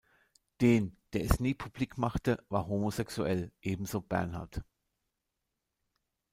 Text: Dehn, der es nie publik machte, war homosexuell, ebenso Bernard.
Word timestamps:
Dehn, 0.61 0.97
der 1.13 1.21
es 1.25 1.39
nie 1.39 1.53
publik 1.53 1.99
machte, 1.99 2.43
war 2.49 2.65
homosexuell, 2.65 3.51
ebenso 3.61 4.01
Bernard. 4.01 4.63